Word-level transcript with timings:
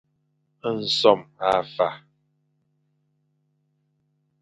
Nsome 0.79 1.25
a 1.51 1.51
fa. 1.73 1.87